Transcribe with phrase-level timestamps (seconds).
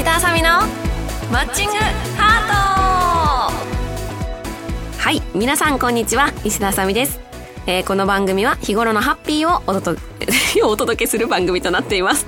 [0.00, 0.48] 石田あさみの
[1.30, 1.74] マッチング
[2.16, 3.52] ハー
[4.96, 4.98] ト。
[4.98, 7.20] はい皆さんこんにちは石田あさみです、
[7.66, 10.00] えー、この番組は日頃のハッピーをお届
[10.54, 12.26] け お届けする番組となっています。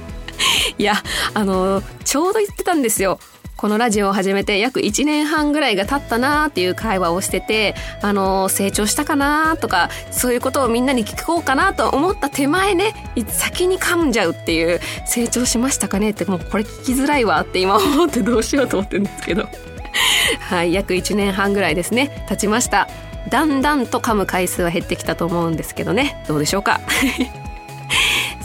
[0.76, 0.96] いや
[1.32, 3.18] あのちょうど言ってたんですよ。
[3.62, 12.92] このラジオを始めて約1年半ぐらいが経ったなーっていう会話をしてて、あのー、成長したかなとか、そういうことをみんなに聞こうかなと思った手前ね、
[13.28, 19.48] 先に噛んじゃうっていう、成長しましたかねって、もうこれ聞きづらいわって今 思ってどうしようと思ってるんですけど。
[20.50, 22.88] はい、約1年半ぐらいですね、経ちました。
[23.28, 26.80] だんだんと噛む回数は減ってきたと思うんですけどね、どうでしょうか？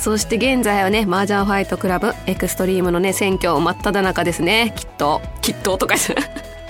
[0.07, 4.71] そして現在はね麻雀ファイトクラブエクストリームのね選挙真っ只中ですね。
[4.73, 5.21] きっと。
[5.41, 5.95] きっととか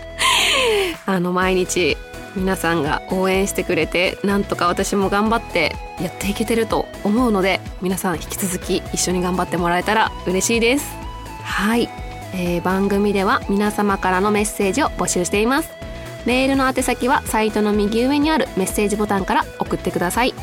[1.06, 1.98] あの毎日
[2.36, 10.88] 皆さんが応援してくれてなんとか私も頑張ってやっていけてると思うので皆さん引き続き一緒に頑張ってもらえたら嬉しいです。
[11.44, 11.88] はい、
[12.34, 15.70] えー、番組では皆様からのメッセージを募集しています。
[16.26, 20.34] メールの宛先はサイトの右上にあるメッセージボタンから送ってください。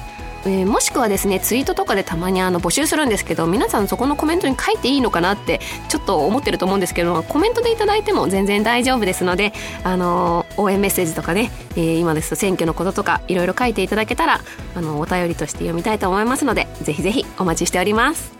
[0.47, 9.53] えー、もしくはですねツイートとかでたまにあの募集するんですけど皆さんそこのコメントに書いていいのかなってちょっと思ってると思うんですけどコメントでいただいても全然大丈夫ですので、
[9.85, 14.41] あのー、応援メッセージとかね、えー、今ですと選挙のこととかいろいろ書いていただけたら
[14.75, 18.33] あのお便りとして読みたいと思いますのでぜひぜひお待ちしております。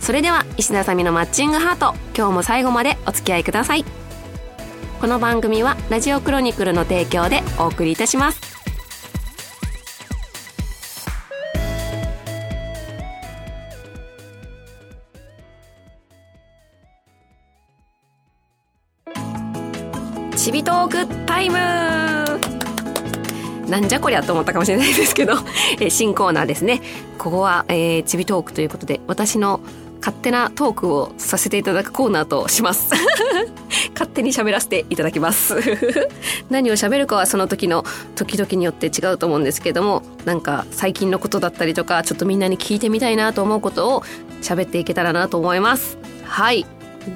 [0.00, 3.84] それでは石田さみのマッチングハート今日も最後までお付き合いください。
[5.00, 8.47] この番組はラジオクロニクルの提供でお送りいたします。
[21.06, 21.56] クタイム
[23.68, 25.34] なんじゃこりゃと思ったかもしれないですけど、
[25.78, 26.80] え新コーナーですね。
[27.18, 29.60] ここは、えー、ちびトークということで、私の
[30.00, 32.92] 勝手なトークをさせていただくコーナーとします。
[33.92, 35.56] 勝手に喋らせていただきます。
[36.48, 44.02] 何を喋るかはその時の時々によって違うと思うんですけども、なんか最近のことだったりとか、ちょっとみんなに聞いてみたいなと思うことを
[44.40, 45.98] 喋っていけたらなと思います。
[46.24, 46.66] はい。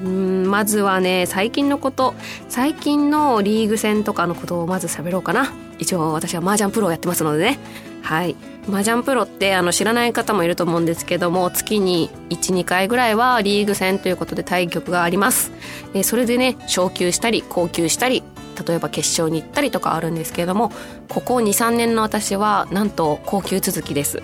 [0.03, 2.13] うんまずはね最近のこと。
[2.49, 5.53] 最近のリーグ戦とかのことをまず喋ろうかな。
[5.79, 7.59] 一応私は麻雀プロをやってますのでね。
[8.01, 8.35] はい。
[8.67, 15.51] 麻雀プロってあの知らない方もいると思うんですけども月に12回ぐらいはリーグ戦ということで対局があります。
[15.93, 18.23] えそれでね昇級したり高級したり
[18.67, 20.71] 例えば決勝に行ったりとかあるんですけれども
[21.09, 24.21] ここ23年の私はなんと高級続きです、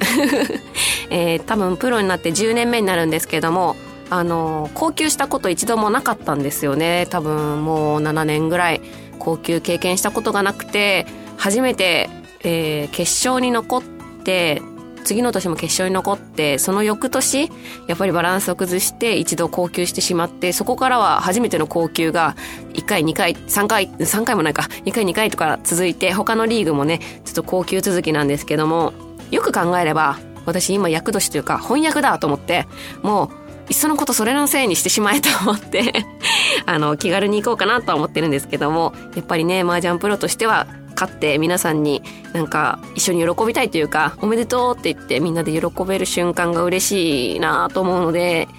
[1.10, 3.76] えー、多分プロになって10年目になるんですけども
[4.10, 7.08] あの高級したこと一度もなかったんですよね。
[7.10, 8.82] 多分もう7年ぐらい
[9.20, 11.06] 高級経験したことがなくて
[11.38, 12.10] 初めて、
[12.44, 14.62] えー、決勝に残って
[15.04, 17.50] 次の年も決勝に残ってその翌年
[17.88, 22.36] やっぱりバランスを崩して一度高級してしまってそこからは初めての高級が
[22.74, 28.94] 1回2回3回3回もないか2回2回とか続いて他のリーグもねちょっと高級続きなんですけども
[29.32, 32.68] よく考えれば私今役年というか翻訳だと思って
[33.02, 33.39] もう
[33.70, 35.94] いっそのことそれのせいにしてしまえと思って
[36.66, 42.04] あの、気軽に行こうかなとは思ってるんですけども、やっぱりね、麻雀プロとしては、勝って皆さんに
[42.34, 48.50] なんか一緒に喜びたいというか、おめでとうって言ってみんなで喜べる瞬間が嬉しいなと思うので、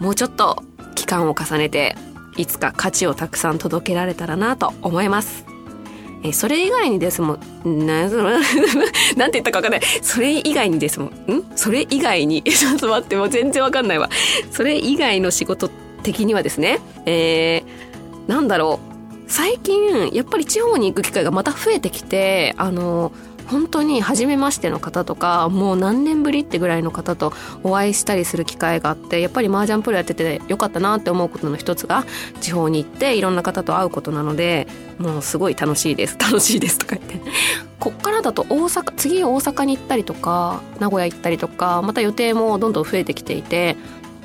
[0.00, 0.62] もうちょっと
[0.96, 1.96] 期間を重ねて、
[2.36, 5.53] いつか価値をたくさん届けられたらなと思います。
[6.24, 9.80] えそれ以外にですもん、な、 なんて言ったかわかんない。
[10.00, 11.44] それ以外にですもん、ん？
[11.54, 14.08] それ以外に、 ちょっと待って、もう全然わかんないわ。
[14.50, 15.68] それ以外の仕事
[16.02, 18.94] 的にはですね、えー、なんだろう。
[19.26, 23.12] 最近、やっぱり地方に行く機会がまた増えてきて、あの、
[23.46, 27.32] 本当に初めましての方とかもう何年ぶりってぐらいの方と
[27.62, 32.04] お会いしたりする機会があってやっぱり麻雀プロやっててよかったなって思うことの一つが
[32.40, 34.66] 地方に行っていろんな方と会うことなので
[34.98, 36.16] もうすごい楽しいです。
[36.18, 37.20] 楽しいですとか言って。
[37.80, 43.76] こっからだと大阪次大阪に行ったりとか名古屋行ったりとかまた予定もどんどん増えてきていて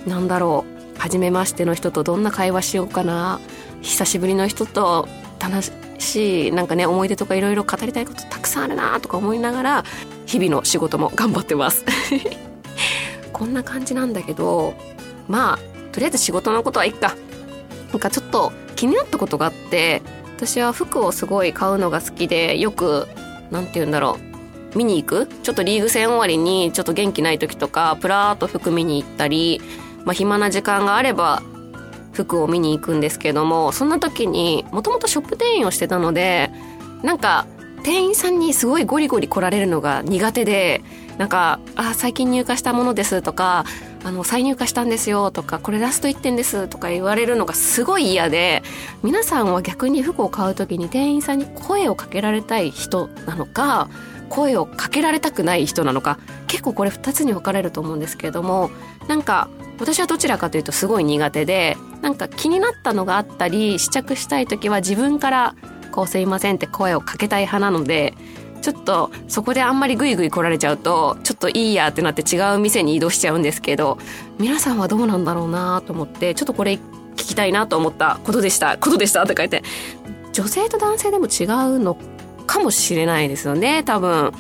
[0.08, 3.40] なんだろう初めましての人とどんな会話しようかな
[3.82, 5.08] 久しぶりの人と
[5.40, 9.84] 楽ししなんかね思い出とかいろいろ語りたいことたくさんあるなとか思いながら
[10.26, 11.86] 日々の仕事も頑張ってます。
[13.34, 14.74] こんな感じなんだけど
[15.28, 15.60] まあ
[15.92, 17.16] とりあえず仕事のことはいっか。
[17.92, 20.02] なんかちょっと気になったことがあって
[20.38, 23.08] 私は服をすごい買うのが好きでよく
[23.52, 24.18] 何て言うんだろ
[24.74, 25.28] う見に行く？
[25.42, 29.60] ちょっとリーグ戦終わりにちょっと元気ない時とかプラーっと服見に行ったり、
[30.06, 31.42] まあ、暇な時間があれば
[32.24, 36.52] 服を見に行くんですけどもそんな時にもともとショップ店員をしてたので
[37.04, 37.48] なんか
[37.84, 40.82] 店員さんにすごいゴリゴリ来られるのが苦手で
[41.18, 43.66] なんか「あ最近入荷したものです」とか
[44.04, 48.64] あの再入荷したんですよとかこれラスト1点ですとか言われるのがすごい嫌で
[49.04, 53.90] 皆さんは逆に服を買う時に店員さんに声をかけられたい人なのか
[54.30, 58.70] 声をかけられたくない人なのか結構これ2つに分かれると思うんですけれども
[59.08, 59.50] なんか
[59.80, 65.56] 私はどちらかというとすごい苦手でなんか気になったのがあったり試着したい時は自分から
[65.92, 68.14] こうすいませんって声をかけたい派なので
[68.62, 73.98] ちょっとそこであんまりグイグイ来られちゃうとちょっといいやってなって違う店に移動しちゃうんですけど
[74.38, 78.78] 皆さんはどうなんだろうなと思ってちょっとこれ聞きたいなと思ったことでした。
[78.78, 79.64] ことでしたって書いて
[80.34, 81.98] 女性と男性でも違うの
[82.48, 84.34] かもしれないですよね多分。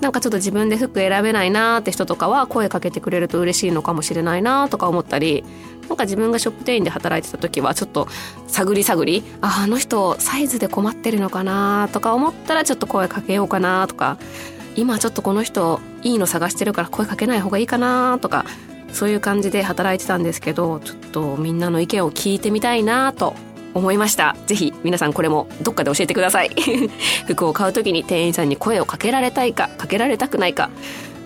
[0.00, 5.44] なんかちょっと自分で服選べないなーって人とかは声かけてくれると嬉しいのかもしれないなとか思ったり
[5.88, 8.08] なんか自分がショップ店員で働いてた時はちょっと
[8.46, 14.18] 探り探りああの人サイズで困ってるのかなとか思ったらちょっと声かけようかなとか
[14.74, 18.44] 今ちょっとこの人いいの探してるから声かけない方がいいかなとか
[18.92, 23.34] そういう感じで働いてたんですけどちょっとみんなの意見を聞いてみたいなと
[23.76, 24.34] 思いました。
[24.46, 26.50] ぜひ皆さんこれもどっかで教えてください。
[27.28, 30.70] 服を買う時に店員さんに声をかけられたいかかけられたくないか。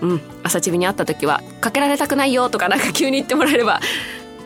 [0.01, 3.79] うん朝チビに会った時はかけられたくないよとかなんか急に言ってもらえれば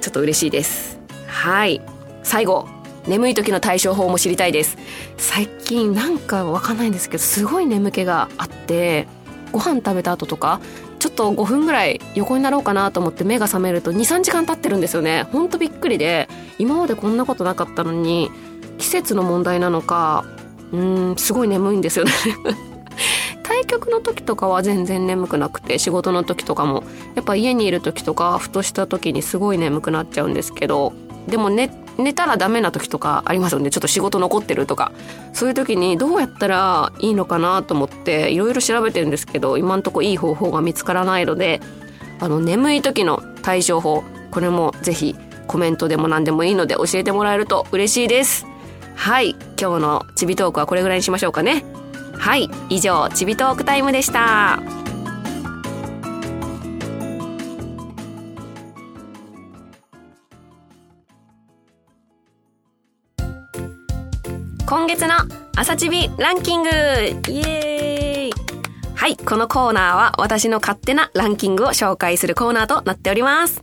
[0.01, 0.99] ちょっと嬉しいです。
[1.27, 1.81] はい。
[2.23, 2.67] 最後
[3.07, 4.77] 眠い時の対処法も知りたいです。
[5.17, 9.07] 最近なんかわかんないんですけどすごい眠気があって
[9.51, 10.59] ご飯食べた後とか
[11.05, 15.27] ちょっと5分ぐらい横になろうかなと思って目が覚めると23時間経ってるんですよね。
[15.31, 18.31] ほんとびっくりで今までこんなことなかったのに
[18.79, 20.25] 季節の問題なのか
[20.71, 22.11] うんすごい眠いんですよね。
[23.43, 26.83] 対局の時とかは全然眠くなくて仕事の時とかも。
[27.13, 30.91] やっぱ家にいる時とかふとした時にすごい眠くなっちゃうんですけど
[31.27, 33.71] でも寝寝たらダメな時とかありますよね。
[33.71, 34.91] ちょっと仕事残ってるとか。
[35.33, 41.59] そういう時にどうやったらいいのかなと思っていろいろ調べてるんですけど今んとこいい方法が見つからないので
[42.19, 45.15] あの眠い時の対処法これもぜひ
[45.47, 48.45] コメントでも何でもいいので教えてもらえると嬉しいです。
[48.95, 49.35] はい。
[49.59, 51.65] 今日のちびトークはこれぐらいにしましょうかね。
[52.17, 52.49] はい。
[52.69, 54.74] 以上ちびトークタイムでした。
[64.67, 65.13] 今月の
[65.55, 66.69] 朝チビランキング。
[66.69, 68.33] イエーイ。
[68.95, 73.61] はいこのコーナーは私の勝手なランキングを紹介するコーナーとなっております。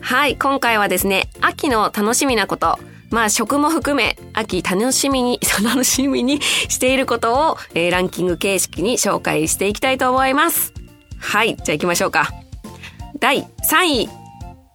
[0.00, 2.78] はい今回はですね秋の楽しみなこと
[3.10, 6.40] まあ食も含め秋楽しみに 楽しみに
[6.70, 10.72] していることを、えー、ランキング形式に紹介していきたいと思います。
[11.18, 12.30] はいじゃあ行きましょうか。
[13.18, 14.25] 第3位。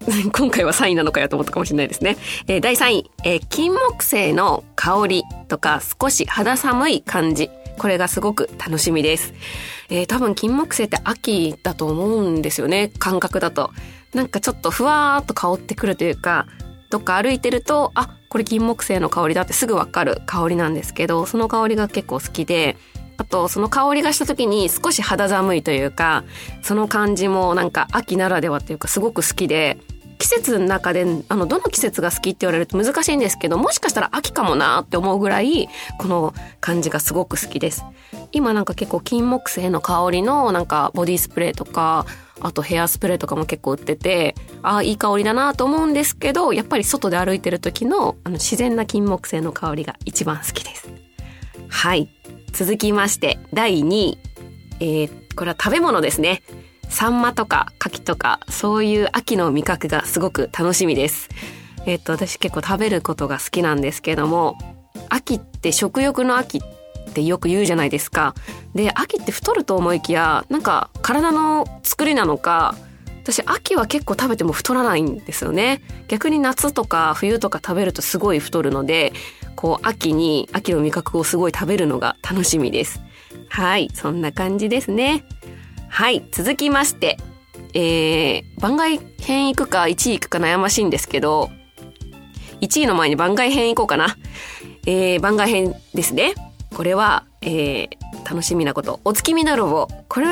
[0.33, 2.17] 今回は3位なのかやと思ったかもしれないですね。
[2.47, 7.49] えー、第3位、えー、金木犀の香りとか少し肌寒い感じ。
[7.77, 9.33] これがすごく楽しみです。
[9.89, 12.91] えー、多分金木犀って秋だと思うんですよね。
[12.99, 13.71] 感覚だと。
[14.13, 16.47] なんかちょっとふわーっと香ってくるというか、
[16.89, 22.75] どっか歩いてると、あ、これ金木犀の香りだってすぐわかる香りなんですけど、その香りが結構好きで、
[23.21, 26.23] あとその香りがした時に少し肌寒いというか
[26.63, 29.77] その感じもなんか秋ならではっていうかすごく好きで
[30.21, 37.83] 季節の中であのどの季節が好きって言われると難しいんですけどもしかしたら秋かもなって思うぐらいこの感じがすごく好きです。
[38.31, 42.05] 今なんか結構金木犀の香りのなんかボディスプレーとか
[42.39, 50.87] あとヘアスプレーとかも結構売っててああいい香りだなと思うんですけどやっぱり外で歩いてる時のあの自然な金木犀の香りが一番好きです。
[51.67, 52.09] はい。
[52.53, 54.17] 続きまして第2位。
[54.81, 56.43] えー、これは食べ物ですね。
[56.91, 61.29] サンマとかカキとかそういう秋の味覚がすごく楽しみです。
[61.87, 64.57] えっと私結構食べることが好きなんですけども
[65.09, 68.35] 秋って食欲の秋ってよく言うじゃないですか。
[68.75, 72.75] で秋って太ると思いきやなんか体の作りなのか
[73.23, 79.13] 私秋は結構食べても太らないんですよね逆に夏とか冬とか食べるとすごい太るので
[79.55, 83.01] こう秋に秋の味覚をすごい食べるのが楽しみです
[83.49, 85.23] はいそんな感じですね
[85.91, 87.17] はい、続きまして、
[87.73, 91.51] えー、番外編行くか1位行くか悩ましいんですけど、
[92.61, 94.15] 1位の前に番外編行こうかな。
[94.87, 96.33] えー、番外編ですね。
[96.73, 97.89] これは、えー、
[98.23, 99.01] 楽しみなこと。
[99.03, 99.89] お月見泥棒。
[100.07, 100.29] これ以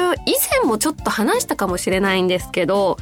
[0.62, 2.96] 前もちょっと話したかもしれないんですけど、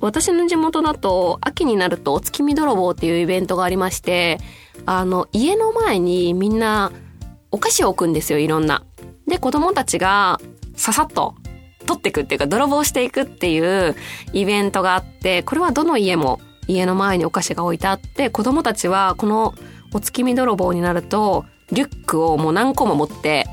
[0.00, 4.38] 私の地元だと秋になるとお月見泥棒っていうイベントがありまして、
[4.86, 6.90] あの、家の前にみんな
[7.50, 8.82] お菓子を置くんですよ、いろんな。
[9.26, 10.40] で、子供たちが
[10.74, 11.34] ささっと
[11.86, 13.94] 取っていくっていうか泥棒していくっていう
[14.32, 19.54] イベントがあってこれはどの家も家の前にお菓子が置いてあって子供たちはこの
[19.92, 23.46] お月見泥棒になるとリュックをもう何個も持って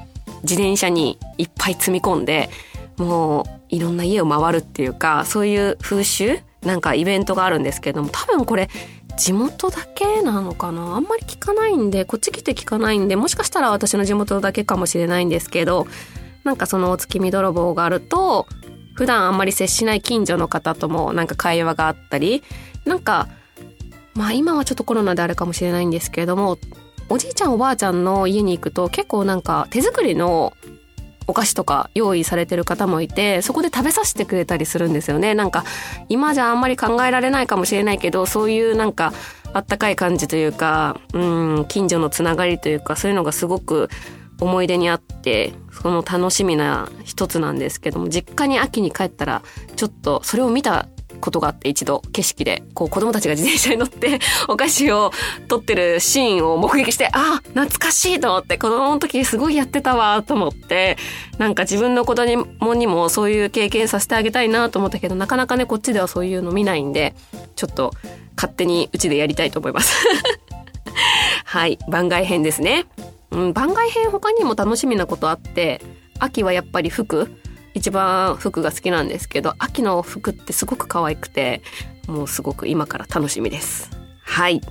[0.43, 2.49] 自転車にいっぱい積み込んで
[2.97, 8.69] もういろんな家を回るっていうかそういう風習なんかイベントがあるんですけども多分これ
[9.17, 10.95] 地元だけなのかな？
[10.95, 15.87] あんまり聞かないんでこっち来て聞かないんでもしかしたら私の地元だけかもしれないんですけど
[16.49, 18.47] なんかそのお月見泥棒があると
[18.95, 22.41] 普段あんまり接しない近所の方ともなんか会話があったり
[22.85, 23.27] なんか
[24.15, 26.57] まあ今はちょっとコロナであるかもしれないんですけれども
[27.07, 30.53] おじいちゃんおばあちゃんの家に行くと結構なんか手作りの
[31.27, 35.35] お菓子とか用意されてる方もいてそこで食べさせてくれたりするんですよね。
[35.35, 35.63] なんか
[36.09, 39.13] 今じゃあんまり考えられないかもしれないけどそういうなんか
[39.53, 41.19] あったかい感じというかう
[41.61, 43.89] ん近所のつながりというかそういうのがすごく
[44.39, 49.41] 思い出にあってその楽しみな一つなんですけども実家に秋に帰ったら
[49.75, 50.87] ちょっとそれを見た
[51.19, 55.11] ことがあって一度景色でこう子供たちが自転車に乗ってお菓子を
[55.47, 60.97] 取ってるシーンを目撃してあ懐かしいと思って子供の時すごいやってたわと思って
[61.37, 67.15] なんか自分の子供にもそういう経験させてあげたいなと思ったけどなかなかねこっちではそういうの見ないんで
[67.55, 67.91] ちょっと
[68.35, 69.97] 勝手にうちでやりたいと思います。
[71.43, 72.85] はい番外編ですね、
[73.31, 75.81] うん、番外編他にも楽しみなことあって
[76.19, 77.31] 秋はやっぱり服。
[77.75, 81.61] 一番服が好きなんですけど秋の服ってすごく可愛くて
[82.07, 83.91] もうすごく今から楽しみです。
[84.23, 84.61] はい。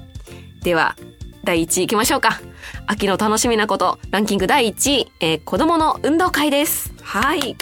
[0.62, 0.97] では
[1.45, 2.41] 第1位いきましょうか。
[2.87, 3.99] 秋の楽しみなこと。
[4.11, 6.93] ランキング第1位、えー、子供の運動会です。
[7.03, 7.57] はい。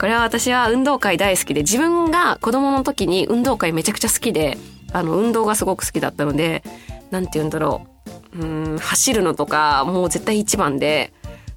[0.00, 4.58] これは私は運動会大好きで自分が子供の時に運動会めちゃくちゃ好きで
[4.92, 6.62] あの運動がすごく好きだったので
[7.10, 7.93] 何て言うんだろう。
[8.38, 11.12] うん走るのとかもう絶対一番で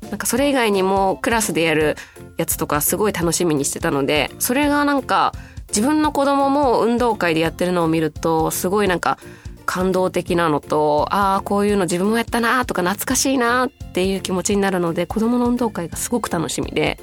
[0.09, 1.95] なんかそれ以外にもクラスでやる
[2.37, 5.33] やつとかすごい楽しみにしてたのでそれがなんか
[5.69, 9.17] 自分の子供も運動会でやってるのを見るとすごいなんか
[9.65, 16.99] 感動的なのとああこういうの自分もやったなとか懐かしいなっていう気持ちになるので子供の運動会がすごく楽しみで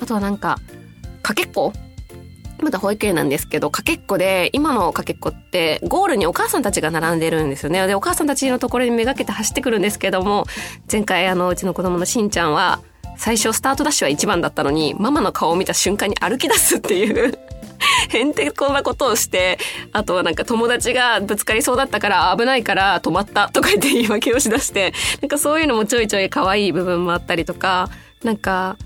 [0.00, 0.58] あとはなんか
[1.22, 1.72] かけっこ
[2.60, 7.86] まだ保育園なんですけど、かけっこで、今のかけっこって、ゴールにお母さんたちが並んでるんですよね。
[7.86, 10.46] で、お母さんたちのところにめがけて走ってくるんですけども、
[10.90, 12.80] 前回あの、うちの子供のしんちゃんは、
[13.16, 17.38] 最初スタートダッシュは一番だったのに、ママの顔を見た瞬間に歩き出すっていう
[18.10, 19.58] へんてこなことをして、
[19.92, 27.88] あとはなんか友達がぶつかりそうだったから危ないから止まったとか言って言い訳をしだして、なんかそういうのもちょいちょい可愛い部分もあったりとか、
[28.22, 28.76] なんか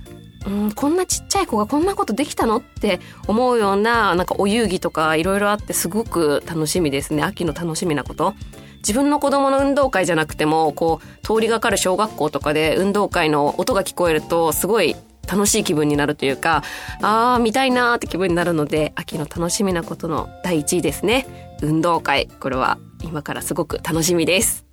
[0.46, 7.22] うん、こんなちっちゃい子がこんなことできたのって思うようななんかお遊戯とかいろいろあってすごく楽しみですね。
[7.22, 8.34] 秋の楽しみなこと。
[8.78, 14.96] 自分の子供の運動会じゃなくてもこう通りがかる小学校とかで運動会の音が聞こえるとすごい
[15.30, 16.64] 楽しい気分になるというか
[17.02, 21.26] ああ見たいなーって気分になるので秋の楽しみなことの第一位ですね。
[21.62, 22.28] 運動会。
[22.40, 24.64] これは今からすごく楽しみです。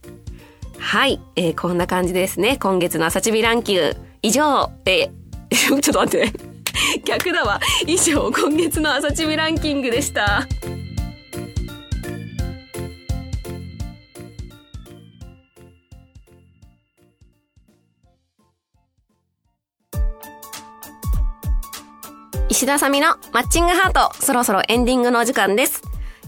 [0.80, 2.58] はい、えー、こんな感じですね。
[2.58, 5.12] 今月の朝チビランキング以上で
[5.70, 6.32] ちょっと待って。
[7.04, 7.60] 逆だわ。
[7.86, 10.48] 以上、今月の朝チビランキングでした。
[22.50, 25.82] 石田さみのマッチングハート、そろそろエンディングのお時間です。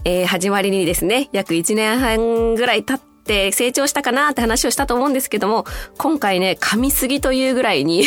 [0.04, 5.64] えー、始まりにですね、約1年半ぐらい経って成長したかなって話をしたと思うんですけども、
[5.98, 8.04] 今回ね、噛みすぎというぐらいに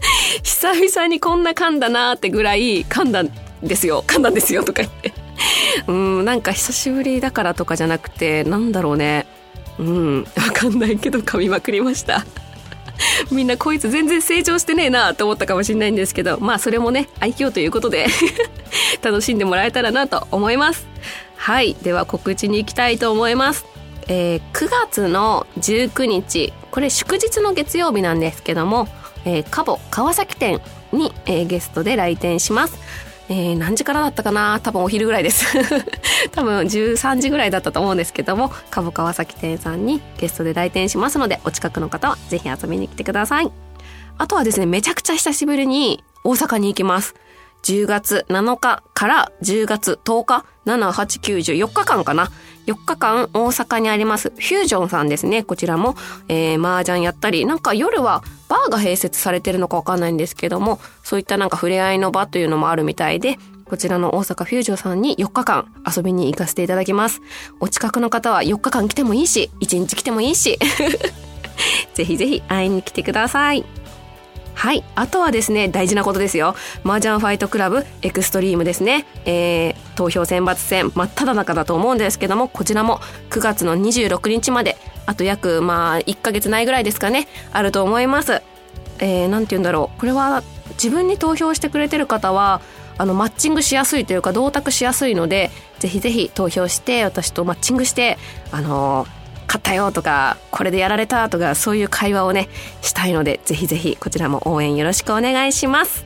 [0.42, 3.30] 久々にこんな噛んだなーってぐらい噛んだん
[3.62, 4.04] ですよ。
[4.06, 5.12] 噛んだんですよとか言って。
[5.86, 9.26] うんなんか久しぶりだからとかじゃなくてなんだろうね。
[9.78, 12.24] うんわかんないけど噛みまくりました。
[13.30, 18.06] みんなこいつ全然成長してねえなと思ったかもしれないんですけどまあそれもね愛嬌ということで
[19.02, 20.86] 楽しんでもらえたらなと思います。
[21.36, 23.66] はいでは告知に行きたいと思います。
[24.08, 26.52] えー、9月の19日。
[26.70, 28.86] これ祝日の月曜日なんですけども
[29.24, 30.60] えー、カボ川崎店
[30.92, 32.78] に、えー、ゲストで来店します。
[33.28, 34.58] えー、何時からだったかな？
[34.60, 35.46] 多分お昼ぐらいです。
[36.32, 43.52] 多分13時ぐらいだったと思うんですけども、カボ川崎店さんにゲストで来店しますので、お近くの方はぜひ遊びに来てください。
[44.18, 47.14] あとはですね、めちゃくちゃ久しぶりに大阪に行きます。
[47.62, 52.30] 10月7日から10月10日、7、8、9、10、4日間かな。
[52.66, 55.42] 4日間大阪にありますフュージョンさんですね。
[55.42, 55.96] こちらも、
[56.28, 67.20] えー、麻雀やったり、なんか夜はバーが併設されてるのかわかんないんですけども、そういったなんか触れ合いの場というのもあるみたいで、こちらの大阪フュージョンさんに4日間遊びに行かせていただきます。
[67.60, 70.58] お近くの方は4日間来てもいいし、1日来てもいいし、
[71.94, 73.64] ぜひぜひ会いに来てください。
[74.60, 74.84] はい。
[74.94, 76.54] あとはですね、大事なことですよ。
[76.84, 79.06] 麻雀ファイトクラブエクストリームですね。
[79.24, 82.98] えー、投票選抜戦真っ只中だと思うんですけども、こちらも
[83.30, 84.76] 9月の26日まで、
[85.06, 88.42] あと約、まあ、1ヶ月ないぐらいですかね、あると思います。
[88.98, 89.98] えー、なんて言うんだろう。
[89.98, 92.60] これは、自分に投票してくれてる方は
[92.98, 98.18] あのマッチングしやすいというか同卓しやすいのでぜひぜひ投票して私とマッチングして
[98.52, 99.06] あの
[99.50, 102.48] 勝ったよとかこれでやられたとかそういう会話をね
[102.82, 106.04] したいのでぜひぜひこちらも応援よろしくお願いします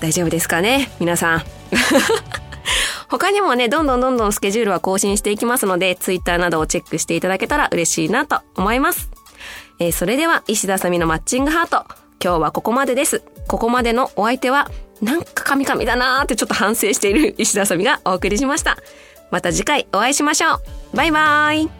[0.00, 0.90] 大丈夫ですかね？
[0.98, 1.42] 皆さん
[3.08, 9.10] 他にもね、どんどんどんどんスケジュールは更新していきますので、ツイッターなどをチェックしていただけたら嬉しいなと思います。
[9.80, 11.84] えー、それでは、石田さみのマッチングハート。
[12.22, 13.24] 今日はここまでです。
[13.48, 14.70] ここまでのお相手は、
[15.02, 18.78] なんかカミカミだなーってちょっと反省している石田さみがお送りしました。
[19.32, 20.96] また次回お会いしましょう。
[20.96, 21.79] バイバーイ。